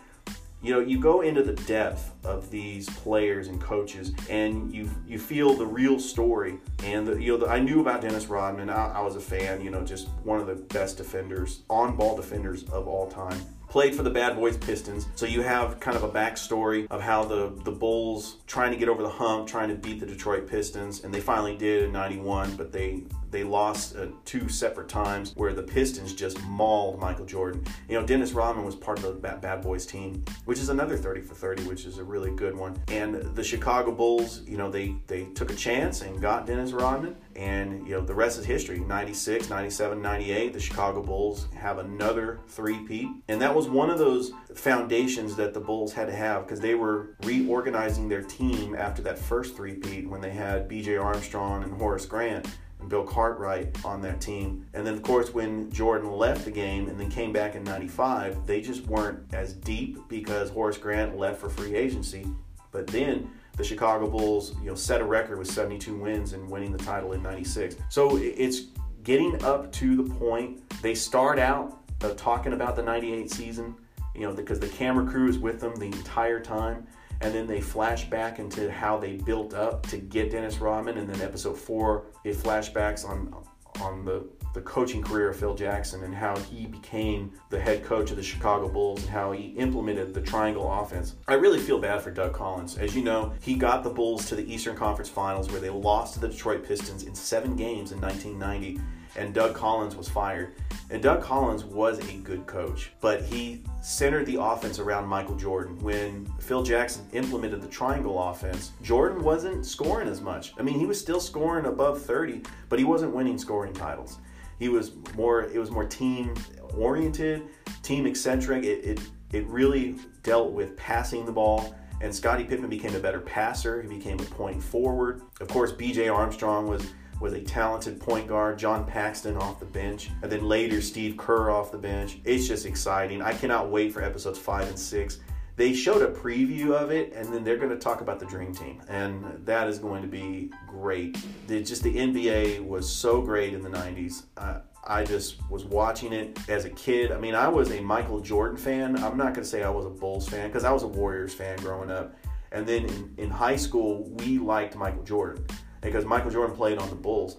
you 0.62 0.72
know 0.72 0.80
you 0.80 0.98
go 1.00 1.22
into 1.22 1.42
the 1.42 1.54
depth 1.64 2.12
of 2.24 2.50
these 2.50 2.88
players 2.88 3.48
and 3.48 3.60
coaches 3.60 4.12
and 4.28 4.74
you 4.74 4.90
you 5.06 5.18
feel 5.18 5.54
the 5.54 5.66
real 5.66 5.98
story. 5.98 6.58
And 6.84 7.06
the, 7.06 7.22
you 7.22 7.32
know 7.32 7.38
the, 7.38 7.46
i 7.46 7.58
knew 7.58 7.80
about 7.80 8.00
dennis 8.00 8.26
rodman. 8.26 8.70
I, 8.70 8.98
I 8.98 9.00
was 9.00 9.16
a 9.16 9.20
fan 9.20 9.60
you 9.60 9.70
know 9.70 9.84
just 9.84 10.08
one 10.24 10.40
of 10.40 10.46
the 10.46 10.54
best 10.54 10.96
defenders 10.96 11.62
on 11.68 11.96
ball 11.96 12.16
defenders 12.16 12.64
of 12.64 12.88
all 12.88 13.10
time 13.10 13.40
played 13.70 13.94
for 13.94 14.02
the 14.02 14.10
Bad 14.10 14.36
Boys 14.36 14.56
Pistons. 14.56 15.06
So 15.14 15.24
you 15.24 15.42
have 15.42 15.78
kind 15.78 15.96
of 15.96 16.02
a 16.02 16.08
backstory 16.08 16.88
of 16.90 17.00
how 17.00 17.24
the, 17.24 17.52
the 17.64 17.70
Bulls 17.70 18.38
trying 18.46 18.72
to 18.72 18.76
get 18.76 18.88
over 18.88 19.02
the 19.02 19.08
hump, 19.08 19.46
trying 19.46 19.68
to 19.68 19.76
beat 19.76 20.00
the 20.00 20.06
Detroit 20.06 20.48
Pistons, 20.48 21.04
and 21.04 21.14
they 21.14 21.20
finally 21.20 21.56
did 21.56 21.84
in 21.84 21.92
91, 21.92 22.56
but 22.56 22.72
they 22.72 23.04
they 23.30 23.44
lost 23.44 23.94
uh, 23.96 24.06
two 24.24 24.48
separate 24.48 24.88
times 24.88 25.34
where 25.36 25.52
the 25.52 25.62
Pistons 25.62 26.14
just 26.14 26.42
mauled 26.42 26.98
Michael 26.98 27.24
Jordan. 27.24 27.64
You 27.88 27.98
know, 27.98 28.04
Dennis 28.04 28.32
Rodman 28.32 28.64
was 28.64 28.74
part 28.74 28.98
of 28.98 29.04
the 29.04 29.12
Bad, 29.12 29.40
Bad 29.40 29.62
Boys 29.62 29.86
team, 29.86 30.24
which 30.46 30.58
is 30.58 30.68
another 30.68 30.96
30 30.96 31.20
for 31.20 31.34
30, 31.34 31.62
which 31.64 31.84
is 31.84 31.98
a 31.98 32.04
really 32.04 32.32
good 32.32 32.56
one. 32.56 32.80
And 32.88 33.14
the 33.36 33.44
Chicago 33.44 33.92
Bulls, 33.92 34.42
you 34.48 34.56
know, 34.56 34.68
they 34.68 34.96
they 35.06 35.26
took 35.26 35.52
a 35.52 35.54
chance 35.54 36.02
and 36.02 36.20
got 36.20 36.46
Dennis 36.46 36.72
Rodman, 36.72 37.14
and 37.36 37.86
you 37.86 37.94
know 37.94 38.00
the 38.00 38.14
rest 38.14 38.38
is 38.38 38.44
history. 38.44 38.80
96, 38.80 39.48
97, 39.48 40.00
98, 40.00 40.52
the 40.52 40.60
Chicago 40.60 41.02
Bulls 41.02 41.46
have 41.54 41.78
another 41.78 42.40
three-peat, 42.48 43.08
and 43.28 43.40
that 43.40 43.54
was 43.54 43.68
one 43.68 43.90
of 43.90 43.98
those 43.98 44.32
foundations 44.54 45.36
that 45.36 45.54
the 45.54 45.60
Bulls 45.60 45.92
had 45.92 46.06
to 46.06 46.14
have 46.14 46.44
because 46.44 46.60
they 46.60 46.74
were 46.74 47.16
reorganizing 47.24 48.08
their 48.08 48.22
team 48.22 48.74
after 48.74 49.02
that 49.02 49.18
first 49.18 49.56
three-peat 49.56 50.08
when 50.08 50.20
they 50.20 50.30
had 50.30 50.68
B.J. 50.68 50.96
Armstrong 50.96 51.62
and 51.62 51.72
Horace 51.74 52.06
Grant 52.06 52.46
and 52.80 52.88
Bill 52.88 53.04
Cartwright 53.04 53.84
on 53.84 54.00
that 54.02 54.20
team. 54.20 54.66
And 54.74 54.86
then, 54.86 54.94
of 54.94 55.02
course, 55.02 55.32
when 55.32 55.70
Jordan 55.70 56.10
left 56.10 56.44
the 56.44 56.50
game 56.50 56.88
and 56.88 56.98
then 56.98 57.10
came 57.10 57.32
back 57.32 57.54
in 57.54 57.62
95, 57.64 58.46
they 58.46 58.60
just 58.60 58.86
weren't 58.86 59.32
as 59.34 59.52
deep 59.52 59.98
because 60.08 60.50
Horace 60.50 60.78
Grant 60.78 61.16
left 61.16 61.40
for 61.40 61.48
free 61.48 61.74
agency. 61.74 62.26
But 62.72 62.86
then 62.86 63.30
the 63.60 63.66
Chicago 63.66 64.08
Bulls, 64.08 64.54
you 64.60 64.70
know, 64.70 64.74
set 64.74 65.00
a 65.00 65.04
record 65.04 65.38
with 65.38 65.50
72 65.50 65.94
wins 65.94 66.32
and 66.32 66.48
winning 66.48 66.72
the 66.72 66.78
title 66.78 67.12
in 67.12 67.22
96. 67.22 67.76
So 67.90 68.16
it's 68.16 68.62
getting 69.02 69.42
up 69.44 69.70
to 69.72 69.96
the 69.96 70.14
point. 70.14 70.62
They 70.80 70.94
start 70.94 71.38
out 71.38 71.82
uh, 72.02 72.14
talking 72.14 72.54
about 72.54 72.74
the 72.74 72.82
98 72.82 73.30
season, 73.30 73.76
you 74.14 74.22
know, 74.22 74.32
because 74.32 74.58
the 74.58 74.68
camera 74.68 75.06
crew 75.06 75.28
is 75.28 75.38
with 75.38 75.60
them 75.60 75.76
the 75.76 75.86
entire 75.86 76.40
time 76.40 76.86
and 77.20 77.34
then 77.34 77.46
they 77.46 77.60
flash 77.60 78.08
back 78.08 78.38
into 78.38 78.70
how 78.70 78.96
they 78.96 79.16
built 79.16 79.52
up 79.52 79.86
to 79.88 79.98
get 79.98 80.30
Dennis 80.30 80.58
Rodman, 80.58 80.96
and 80.96 81.08
then 81.08 81.20
episode 81.20 81.58
four 81.58 82.06
it 82.24 82.34
flashbacks 82.36 83.06
on 83.06 83.34
on 83.80 84.04
the 84.04 84.26
the 84.52 84.60
coaching 84.62 85.02
career 85.02 85.30
of 85.30 85.36
Phil 85.36 85.54
Jackson 85.54 86.04
and 86.04 86.14
how 86.14 86.36
he 86.36 86.66
became 86.66 87.32
the 87.50 87.60
head 87.60 87.84
coach 87.84 88.10
of 88.10 88.16
the 88.16 88.22
Chicago 88.22 88.68
Bulls 88.68 89.00
and 89.02 89.10
how 89.10 89.32
he 89.32 89.48
implemented 89.50 90.12
the 90.12 90.20
triangle 90.20 90.70
offense. 90.70 91.16
I 91.28 91.34
really 91.34 91.58
feel 91.58 91.78
bad 91.78 92.02
for 92.02 92.10
Doug 92.10 92.32
Collins. 92.32 92.78
As 92.78 92.94
you 92.94 93.02
know, 93.02 93.32
he 93.40 93.54
got 93.54 93.84
the 93.84 93.90
Bulls 93.90 94.26
to 94.26 94.34
the 94.34 94.52
Eastern 94.52 94.76
Conference 94.76 95.08
Finals 95.08 95.50
where 95.50 95.60
they 95.60 95.70
lost 95.70 96.14
to 96.14 96.20
the 96.20 96.28
Detroit 96.28 96.66
Pistons 96.66 97.04
in 97.04 97.14
seven 97.14 97.56
games 97.56 97.92
in 97.92 98.00
1990 98.00 98.80
and 99.16 99.34
Doug 99.34 99.54
Collins 99.54 99.96
was 99.96 100.08
fired. 100.08 100.54
And 100.90 101.02
Doug 101.02 101.22
Collins 101.22 101.64
was 101.64 101.98
a 101.98 102.14
good 102.18 102.46
coach, 102.46 102.90
but 103.00 103.22
he 103.22 103.62
centered 103.80 104.26
the 104.26 104.40
offense 104.40 104.78
around 104.78 105.06
Michael 105.06 105.36
Jordan. 105.36 105.78
When 105.78 106.26
Phil 106.40 106.62
Jackson 106.62 107.06
implemented 107.12 107.62
the 107.62 107.68
triangle 107.68 108.20
offense, 108.20 108.72
Jordan 108.82 109.22
wasn't 109.22 109.64
scoring 109.64 110.08
as 110.08 110.20
much. 110.20 110.52
I 110.58 110.62
mean, 110.62 110.78
he 110.78 110.86
was 110.86 110.98
still 110.98 111.20
scoring 111.20 111.66
above 111.66 112.02
30, 112.02 112.42
but 112.68 112.78
he 112.78 112.84
wasn't 112.84 113.14
winning 113.14 113.38
scoring 113.38 113.72
titles. 113.72 114.18
He 114.60 114.68
was 114.68 114.92
more 115.16 115.42
it 115.42 115.58
was 115.58 115.72
more 115.72 115.84
team 115.84 116.34
oriented, 116.76 117.42
team 117.82 118.06
eccentric. 118.06 118.62
It, 118.62 118.84
it 118.84 119.00
it 119.32 119.46
really 119.48 119.96
dealt 120.22 120.52
with 120.52 120.76
passing 120.76 121.26
the 121.26 121.32
ball 121.32 121.74
and 122.00 122.14
Scottie 122.14 122.44
Pippen 122.44 122.68
became 122.68 122.94
a 122.94 122.98
better 123.00 123.20
passer. 123.20 123.82
He 123.82 123.88
became 123.88 124.18
a 124.18 124.24
point 124.24 124.62
forward. 124.62 125.22
Of 125.40 125.48
course, 125.48 125.72
BJ 125.72 126.12
Armstrong 126.12 126.66
was 126.66 126.86
was 127.20 127.34
a 127.34 127.40
talented 127.40 128.00
point 128.00 128.26
guard, 128.26 128.58
John 128.58 128.86
Paxson 128.86 129.36
off 129.36 129.60
the 129.60 129.66
bench, 129.66 130.10
and 130.22 130.32
then 130.32 130.48
later 130.48 130.80
Steve 130.80 131.18
Kerr 131.18 131.50
off 131.50 131.70
the 131.70 131.76
bench. 131.76 132.18
It's 132.24 132.48
just 132.48 132.64
exciting. 132.64 133.20
I 133.20 133.34
cannot 133.34 133.68
wait 133.68 133.92
for 133.92 134.02
episodes 134.02 134.38
five 134.38 134.66
and 134.68 134.78
six. 134.78 135.18
They 135.60 135.74
showed 135.74 136.00
a 136.00 136.06
preview 136.06 136.70
of 136.70 136.90
it, 136.90 137.12
and 137.12 137.30
then 137.30 137.44
they're 137.44 137.58
going 137.58 137.68
to 137.68 137.76
talk 137.76 138.00
about 138.00 138.18
the 138.18 138.24
Dream 138.24 138.54
Team, 138.54 138.80
and 138.88 139.44
that 139.44 139.68
is 139.68 139.78
going 139.78 140.00
to 140.00 140.08
be 140.08 140.50
great. 140.66 141.22
The, 141.48 141.62
just 141.62 141.82
the 141.82 141.94
NBA 141.94 142.64
was 142.64 142.90
so 142.90 143.20
great 143.20 143.52
in 143.52 143.60
the 143.60 143.68
'90s. 143.68 144.22
Uh, 144.38 144.60
I 144.88 145.04
just 145.04 145.36
was 145.50 145.66
watching 145.66 146.14
it 146.14 146.38
as 146.48 146.64
a 146.64 146.70
kid. 146.70 147.12
I 147.12 147.18
mean, 147.18 147.34
I 147.34 147.46
was 147.46 147.72
a 147.72 147.80
Michael 147.82 148.20
Jordan 148.20 148.56
fan. 148.56 148.96
I'm 149.04 149.18
not 149.18 149.34
going 149.34 149.42
to 149.42 149.44
say 149.44 149.62
I 149.62 149.68
was 149.68 149.84
a 149.84 149.90
Bulls 149.90 150.26
fan 150.26 150.48
because 150.48 150.64
I 150.64 150.72
was 150.72 150.82
a 150.82 150.88
Warriors 150.88 151.34
fan 151.34 151.58
growing 151.58 151.90
up. 151.90 152.16
And 152.52 152.66
then 152.66 152.86
in, 152.86 153.14
in 153.18 153.28
high 153.28 153.56
school, 153.56 154.08
we 154.14 154.38
liked 154.38 154.76
Michael 154.76 155.02
Jordan 155.02 155.44
because 155.82 156.06
Michael 156.06 156.30
Jordan 156.30 156.56
played 156.56 156.78
on 156.78 156.88
the 156.88 156.96
Bulls. 156.96 157.36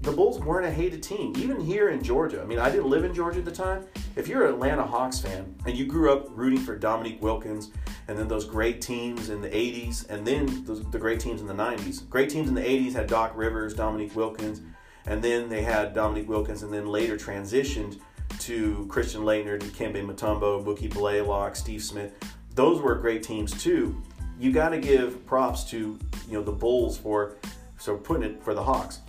The 0.00 0.12
Bulls 0.12 0.38
weren't 0.38 0.66
a 0.66 0.70
hated 0.70 1.02
team, 1.02 1.32
even 1.36 1.58
here 1.58 1.88
in 1.88 2.02
Georgia. 2.02 2.42
I 2.42 2.44
mean, 2.44 2.58
I 2.58 2.70
didn't 2.70 2.90
live 2.90 3.04
in 3.04 3.14
Georgia 3.14 3.38
at 3.38 3.44
the 3.44 3.52
time. 3.52 3.86
If 4.16 4.28
you're 4.28 4.46
an 4.46 4.54
Atlanta 4.54 4.84
Hawks 4.84 5.18
fan 5.18 5.54
and 5.64 5.76
you 5.76 5.86
grew 5.86 6.12
up 6.12 6.26
rooting 6.30 6.60
for 6.60 6.76
Dominique 6.76 7.22
Wilkins 7.22 7.70
and 8.08 8.18
then 8.18 8.28
those 8.28 8.44
great 8.44 8.82
teams 8.82 9.30
in 9.30 9.40
the 9.40 9.48
80s 9.48 10.08
and 10.10 10.26
then 10.26 10.64
those, 10.64 10.84
the 10.90 10.98
great 10.98 11.20
teams 11.20 11.40
in 11.40 11.46
the 11.46 11.54
90s, 11.54 12.08
great 12.10 12.28
teams 12.28 12.48
in 12.48 12.54
the 12.54 12.60
80s 12.60 12.92
had 12.92 13.06
Doc 13.06 13.32
Rivers, 13.34 13.72
Dominique 13.72 14.14
Wilkins, 14.14 14.60
and 15.06 15.22
then 15.22 15.48
they 15.48 15.62
had 15.62 15.94
Dominique 15.94 16.28
Wilkins 16.28 16.62
and 16.62 16.72
then 16.72 16.86
later 16.86 17.16
transitioned 17.16 17.98
to 18.40 18.86
Christian 18.88 19.22
Laettner, 19.22 19.58
Dikembe 19.58 20.04
Mutombo, 20.04 20.62
Mookie 20.62 20.92
Blaylock, 20.92 21.56
Steve 21.56 21.82
Smith. 21.82 22.12
Those 22.54 22.80
were 22.80 22.94
great 22.94 23.22
teams 23.22 23.50
too. 23.62 24.02
You 24.38 24.52
got 24.52 24.70
to 24.70 24.78
give 24.78 25.24
props 25.26 25.64
to 25.70 25.98
you 26.28 26.32
know 26.32 26.42
the 26.42 26.52
Bulls 26.52 26.98
for 26.98 27.36
so 27.78 27.96
putting 27.96 28.22
it 28.22 28.42
for 28.42 28.54
the 28.54 28.62
Hawks. 28.62 29.00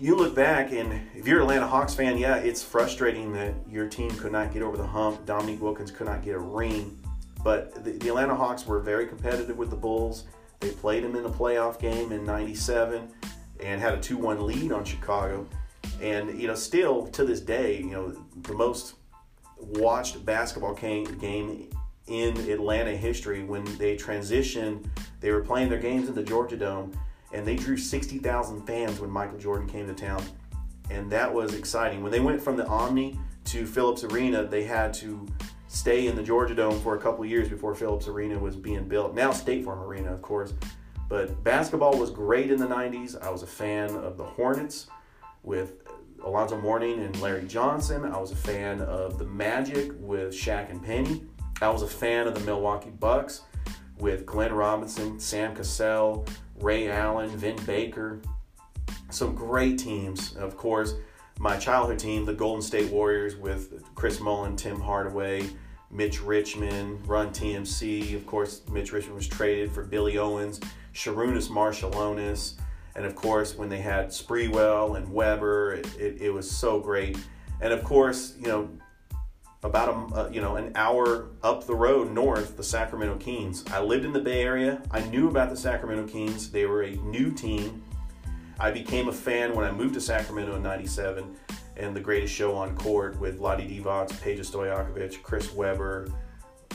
You 0.00 0.14
look 0.14 0.32
back, 0.32 0.70
and 0.70 1.00
if 1.16 1.26
you're 1.26 1.38
an 1.38 1.42
Atlanta 1.42 1.66
Hawks 1.66 1.92
fan, 1.92 2.18
yeah, 2.18 2.36
it's 2.36 2.62
frustrating 2.62 3.32
that 3.32 3.52
your 3.68 3.88
team 3.88 4.10
could 4.12 4.30
not 4.30 4.52
get 4.52 4.62
over 4.62 4.76
the 4.76 4.86
hump. 4.86 5.26
Dominique 5.26 5.60
Wilkins 5.60 5.90
could 5.90 6.06
not 6.06 6.22
get 6.22 6.36
a 6.36 6.38
ring. 6.38 6.96
But 7.42 7.82
the, 7.82 7.90
the 7.90 8.08
Atlanta 8.08 8.36
Hawks 8.36 8.64
were 8.64 8.78
very 8.78 9.08
competitive 9.08 9.56
with 9.56 9.70
the 9.70 9.76
Bulls. 9.76 10.26
They 10.60 10.70
played 10.70 11.02
them 11.02 11.16
in 11.16 11.24
a 11.24 11.28
playoff 11.28 11.80
game 11.80 12.12
in 12.12 12.24
97 12.24 13.08
and 13.58 13.80
had 13.80 13.94
a 13.94 14.00
2 14.00 14.16
1 14.16 14.46
lead 14.46 14.70
on 14.70 14.84
Chicago. 14.84 15.44
And, 16.00 16.40
you 16.40 16.46
know, 16.46 16.54
still 16.54 17.08
to 17.08 17.24
this 17.24 17.40
day, 17.40 17.78
you 17.78 17.90
know, 17.90 18.24
the 18.42 18.54
most 18.54 18.94
watched 19.56 20.24
basketball 20.24 20.74
game 20.74 21.68
in 22.06 22.36
Atlanta 22.48 22.96
history 22.96 23.42
when 23.42 23.64
they 23.78 23.96
transitioned, 23.96 24.86
they 25.18 25.32
were 25.32 25.42
playing 25.42 25.68
their 25.68 25.80
games 25.80 26.08
in 26.08 26.14
the 26.14 26.22
Georgia 26.22 26.56
Dome 26.56 26.92
and 27.32 27.46
they 27.46 27.56
drew 27.56 27.76
60,000 27.76 28.62
fans 28.62 29.00
when 29.00 29.10
Michael 29.10 29.38
Jordan 29.38 29.68
came 29.68 29.86
to 29.86 29.94
town. 29.94 30.22
And 30.90 31.10
that 31.12 31.32
was 31.32 31.54
exciting. 31.54 32.02
When 32.02 32.10
they 32.10 32.20
went 32.20 32.40
from 32.40 32.56
the 32.56 32.66
Omni 32.66 33.18
to 33.46 33.66
Phillips 33.66 34.04
Arena, 34.04 34.44
they 34.44 34.64
had 34.64 34.94
to 34.94 35.26
stay 35.68 36.06
in 36.06 36.16
the 36.16 36.22
Georgia 36.22 36.54
Dome 36.54 36.80
for 36.80 36.96
a 36.96 36.98
couple 36.98 37.24
years 37.26 37.48
before 37.48 37.74
Phillips 37.74 38.08
Arena 38.08 38.38
was 38.38 38.56
being 38.56 38.88
built. 38.88 39.14
Now 39.14 39.32
State 39.32 39.64
Farm 39.64 39.80
Arena, 39.80 40.12
of 40.12 40.22
course. 40.22 40.54
But 41.08 41.42
basketball 41.44 41.98
was 41.98 42.10
great 42.10 42.50
in 42.50 42.58
the 42.58 42.66
90s. 42.66 43.20
I 43.22 43.30
was 43.30 43.42
a 43.42 43.46
fan 43.46 43.94
of 43.96 44.16
the 44.16 44.24
Hornets 44.24 44.88
with 45.42 45.82
Alonzo 46.22 46.58
Mourning 46.60 47.00
and 47.00 47.18
Larry 47.20 47.46
Johnson. 47.46 48.04
I 48.04 48.18
was 48.18 48.32
a 48.32 48.36
fan 48.36 48.80
of 48.82 49.18
the 49.18 49.24
Magic 49.24 49.92
with 49.98 50.34
Shaq 50.34 50.70
and 50.70 50.82
Penny. 50.82 51.22
I 51.60 51.68
was 51.70 51.82
a 51.82 51.88
fan 51.88 52.26
of 52.26 52.34
the 52.34 52.40
Milwaukee 52.40 52.90
Bucks 52.90 53.42
with 53.98 54.26
Glenn 54.26 54.52
Robinson, 54.52 55.18
Sam 55.18 55.54
Cassell, 55.54 56.26
Ray 56.60 56.90
Allen, 56.90 57.30
Vin 57.30 57.56
Baker. 57.64 58.20
Some 59.10 59.34
great 59.34 59.78
teams. 59.78 60.36
Of 60.36 60.56
course, 60.56 60.94
my 61.38 61.56
childhood 61.56 61.98
team, 61.98 62.24
the 62.24 62.34
Golden 62.34 62.62
State 62.62 62.90
Warriors 62.90 63.36
with 63.36 63.82
Chris 63.94 64.20
Mullin, 64.20 64.56
Tim 64.56 64.80
Hardaway, 64.80 65.48
Mitch 65.90 66.22
Richmond, 66.22 67.06
Run 67.06 67.30
TMC. 67.30 68.14
Of 68.14 68.26
course, 68.26 68.62
Mitch 68.70 68.92
Richmond 68.92 69.16
was 69.16 69.28
traded 69.28 69.70
for 69.70 69.84
Billy 69.84 70.18
Owens, 70.18 70.60
Sharunas 70.92 71.48
Marciulionis, 71.48 72.54
and 72.96 73.06
of 73.06 73.14
course, 73.14 73.56
when 73.56 73.68
they 73.68 73.78
had 73.78 74.08
Sprewell 74.08 74.96
and 74.96 75.12
Webber, 75.12 75.74
it, 75.74 75.86
it, 75.98 76.20
it 76.20 76.30
was 76.30 76.50
so 76.50 76.80
great. 76.80 77.16
And 77.60 77.72
of 77.72 77.84
course, 77.84 78.34
you 78.38 78.48
know, 78.48 78.68
about 79.62 79.88
a 79.88 80.14
uh, 80.14 80.28
you 80.30 80.40
know 80.40 80.56
an 80.56 80.72
hour 80.74 81.28
up 81.42 81.66
the 81.66 81.74
road 81.74 82.10
north, 82.10 82.56
the 82.56 82.62
Sacramento 82.62 83.16
Kings. 83.16 83.64
I 83.70 83.80
lived 83.80 84.04
in 84.04 84.12
the 84.12 84.20
Bay 84.20 84.42
Area. 84.42 84.82
I 84.90 85.00
knew 85.00 85.28
about 85.28 85.50
the 85.50 85.56
Sacramento 85.56 86.10
Kings. 86.10 86.50
They 86.50 86.66
were 86.66 86.82
a 86.82 86.96
new 86.96 87.32
team. 87.32 87.82
I 88.60 88.70
became 88.70 89.08
a 89.08 89.12
fan 89.12 89.54
when 89.54 89.64
I 89.64 89.70
moved 89.70 89.94
to 89.94 90.00
Sacramento 90.00 90.54
in 90.56 90.62
'97, 90.62 91.36
and 91.76 91.94
the 91.94 92.00
greatest 92.00 92.34
show 92.34 92.54
on 92.54 92.76
court 92.76 93.18
with 93.20 93.40
Vlade 93.40 93.68
Divac, 93.68 94.10
Peja 94.20 94.40
Stojakovic, 94.40 95.22
Chris 95.22 95.52
Webber, 95.52 96.08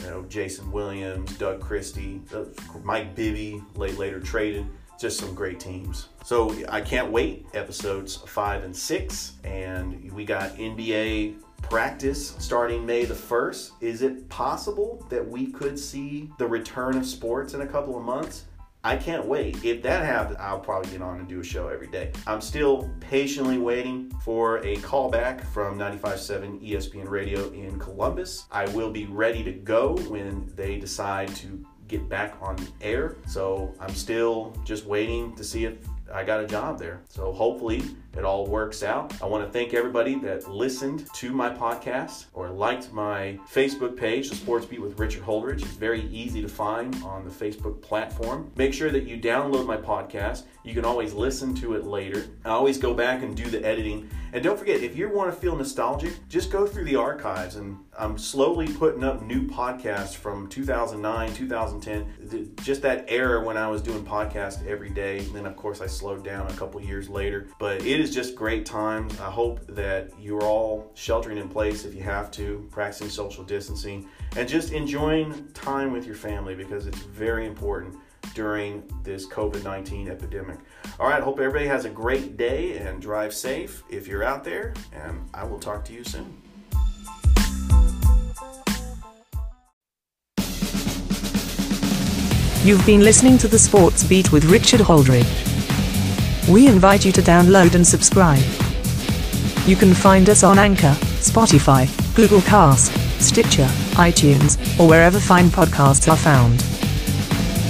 you 0.00 0.06
know 0.06 0.22
Jason 0.24 0.70
Williams, 0.70 1.36
Doug 1.38 1.60
Christie, 1.60 2.20
uh, 2.34 2.44
Mike 2.82 3.14
Bibby, 3.14 3.62
late 3.76 3.98
later 3.98 4.20
traded. 4.20 4.66
Just 4.98 5.18
some 5.18 5.34
great 5.34 5.60
teams. 5.60 6.08
So 6.24 6.54
I 6.68 6.80
can't 6.80 7.10
wait. 7.10 7.46
Episodes 7.54 8.16
five 8.16 8.64
and 8.64 8.74
six, 8.74 9.32
and 9.44 10.10
we 10.12 10.24
got 10.24 10.56
NBA 10.56 11.36
practice 11.62 12.34
starting 12.38 12.84
May 12.84 13.04
the 13.04 13.14
1st. 13.14 13.70
Is 13.80 14.02
it 14.02 14.28
possible 14.28 15.04
that 15.08 15.26
we 15.26 15.46
could 15.46 15.78
see 15.78 16.30
the 16.38 16.46
return 16.46 16.96
of 16.96 17.06
sports 17.06 17.54
in 17.54 17.62
a 17.62 17.66
couple 17.66 17.96
of 17.96 18.04
months? 18.04 18.44
I 18.86 18.96
can't 18.96 19.24
wait. 19.24 19.64
If 19.64 19.82
that 19.84 20.04
happens, 20.04 20.36
I'll 20.38 20.60
probably 20.60 20.90
get 20.90 21.00
on 21.00 21.18
and 21.18 21.26
do 21.26 21.40
a 21.40 21.44
show 21.44 21.68
every 21.68 21.86
day. 21.86 22.12
I'm 22.26 22.42
still 22.42 22.90
patiently 23.00 23.56
waiting 23.56 24.10
for 24.22 24.58
a 24.58 24.76
callback 24.76 25.42
from 25.46 25.78
95.7 25.78 26.62
ESPN 26.62 27.08
Radio 27.08 27.48
in 27.52 27.78
Columbus. 27.78 28.44
I 28.52 28.68
will 28.68 28.90
be 28.90 29.06
ready 29.06 29.42
to 29.42 29.52
go 29.52 29.96
when 30.08 30.52
they 30.54 30.76
decide 30.76 31.34
to 31.36 31.64
get 31.88 32.08
back 32.08 32.36
on 32.40 32.56
air. 32.80 33.16
So 33.26 33.74
I'm 33.80 33.94
still 33.94 34.56
just 34.64 34.86
waiting 34.86 35.34
to 35.36 35.44
see 35.44 35.64
if 35.64 35.74
I 36.12 36.22
got 36.22 36.40
a 36.40 36.46
job 36.46 36.78
there. 36.78 37.00
So 37.08 37.32
hopefully 37.32 37.82
it 38.16 38.24
all 38.24 38.46
works 38.46 38.82
out. 38.82 39.20
I 39.22 39.26
want 39.26 39.44
to 39.44 39.50
thank 39.50 39.74
everybody 39.74 40.18
that 40.20 40.48
listened 40.48 41.08
to 41.14 41.32
my 41.32 41.50
podcast 41.50 42.26
or 42.34 42.48
liked 42.50 42.92
my 42.92 43.38
Facebook 43.52 43.96
page, 43.96 44.28
The 44.28 44.36
Sports 44.36 44.66
Beat 44.66 44.80
with 44.80 44.98
Richard 44.98 45.22
Holdridge. 45.22 45.62
It's 45.62 45.72
very 45.72 46.02
easy 46.08 46.40
to 46.42 46.48
find 46.48 46.94
on 47.02 47.24
the 47.24 47.30
Facebook 47.30 47.80
platform. 47.82 48.52
Make 48.56 48.74
sure 48.74 48.90
that 48.90 49.04
you 49.04 49.18
download 49.18 49.66
my 49.66 49.76
podcast. 49.76 50.44
You 50.62 50.74
can 50.74 50.84
always 50.84 51.14
listen 51.14 51.54
to 51.56 51.74
it 51.74 51.84
later. 51.84 52.26
I 52.44 52.50
always 52.50 52.78
go 52.78 52.94
back 52.94 53.22
and 53.22 53.36
do 53.36 53.44
the 53.44 53.64
editing. 53.64 54.08
And 54.34 54.42
don't 54.42 54.58
forget, 54.58 54.82
if 54.82 54.96
you 54.96 55.08
want 55.08 55.32
to 55.32 55.40
feel 55.40 55.54
nostalgic, 55.54 56.12
just 56.28 56.50
go 56.50 56.66
through 56.66 56.86
the 56.86 56.96
archives. 56.96 57.54
And 57.54 57.78
I'm 57.96 58.18
slowly 58.18 58.66
putting 58.66 59.04
up 59.04 59.22
new 59.22 59.46
podcasts 59.46 60.16
from 60.16 60.48
2009, 60.48 61.34
2010, 61.34 62.56
just 62.60 62.82
that 62.82 63.04
era 63.06 63.40
when 63.44 63.56
I 63.56 63.68
was 63.68 63.80
doing 63.80 64.04
podcasts 64.04 64.66
every 64.66 64.90
day. 64.90 65.20
And 65.20 65.36
then, 65.36 65.46
of 65.46 65.54
course, 65.54 65.80
I 65.80 65.86
slowed 65.86 66.24
down 66.24 66.50
a 66.50 66.52
couple 66.54 66.80
years 66.82 67.08
later. 67.08 67.46
But 67.60 67.82
it 67.82 68.00
is 68.00 68.12
just 68.12 68.34
great 68.34 68.66
times. 68.66 69.20
I 69.20 69.30
hope 69.30 69.64
that 69.68 70.10
you're 70.18 70.42
all 70.42 70.90
sheltering 70.94 71.38
in 71.38 71.48
place 71.48 71.84
if 71.84 71.94
you 71.94 72.02
have 72.02 72.32
to, 72.32 72.68
practicing 72.72 73.10
social 73.10 73.44
distancing, 73.44 74.08
and 74.36 74.48
just 74.48 74.72
enjoying 74.72 75.46
time 75.54 75.92
with 75.92 76.06
your 76.06 76.16
family 76.16 76.56
because 76.56 76.88
it's 76.88 76.98
very 76.98 77.46
important 77.46 77.94
during 78.34 78.82
this 79.02 79.26
COVID 79.26 79.62
19 79.64 80.08
epidemic. 80.08 80.58
All 80.98 81.08
right, 81.08 81.22
hope 81.22 81.38
everybody 81.38 81.66
has 81.66 81.84
a 81.84 81.90
great 81.90 82.36
day 82.36 82.78
and 82.78 83.00
drive 83.00 83.34
safe 83.34 83.82
if 83.90 84.06
you're 84.06 84.24
out 84.24 84.44
there, 84.44 84.74
and 84.92 85.28
I 85.34 85.44
will 85.44 85.58
talk 85.58 85.84
to 85.86 85.92
you 85.92 86.04
soon. 86.04 86.40
You've 92.64 92.86
been 92.86 93.00
listening 93.00 93.36
to 93.38 93.48
the 93.48 93.58
Sports 93.58 94.04
Beat 94.04 94.32
with 94.32 94.46
Richard 94.46 94.80
Holdridge. 94.80 95.52
We 96.48 96.66
invite 96.66 97.04
you 97.04 97.12
to 97.12 97.20
download 97.20 97.74
and 97.74 97.86
subscribe. 97.86 98.42
You 99.66 99.76
can 99.76 99.92
find 99.92 100.30
us 100.30 100.42
on 100.42 100.58
Anchor, 100.58 100.96
Spotify, 101.20 101.86
Google 102.14 102.40
Cast, 102.40 102.92
Stitcher, 103.20 103.66
iTunes, 103.96 104.58
or 104.78 104.88
wherever 104.88 105.20
fine 105.20 105.48
podcasts 105.48 106.10
are 106.10 106.16
found. 106.16 106.64